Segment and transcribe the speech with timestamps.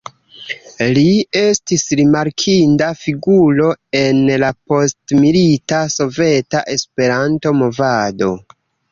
[0.97, 1.01] Li
[1.39, 3.67] estis rimarkinda figuro
[3.99, 8.31] en la postmilita soveta Esperanto-movado.